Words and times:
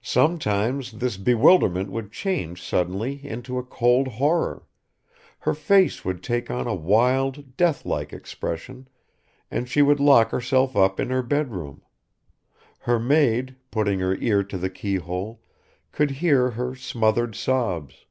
Sometimes 0.00 0.92
this 0.92 1.16
bewilderment 1.16 1.90
would 1.90 2.12
change 2.12 2.62
suddenly 2.62 3.18
into 3.26 3.58
a 3.58 3.64
cold 3.64 4.06
horror; 4.06 4.68
her 5.40 5.54
face 5.54 6.04
would 6.04 6.22
take 6.22 6.52
on 6.52 6.68
a 6.68 6.74
wild, 6.76 7.56
deathlike 7.56 8.12
expression 8.12 8.86
and 9.50 9.68
she 9.68 9.82
would 9.82 9.98
lock 9.98 10.30
herself 10.30 10.76
up 10.76 11.00
in 11.00 11.10
her 11.10 11.24
bedroom; 11.24 11.82
her 12.78 13.00
maid, 13.00 13.56
putting 13.72 13.98
her 13.98 14.14
ear 14.18 14.44
to 14.44 14.56
the 14.56 14.70
keyhole, 14.70 15.42
could 15.90 16.12
hear 16.22 16.50
her 16.50 16.76
smothered 16.76 17.34
sobs. 17.34 18.06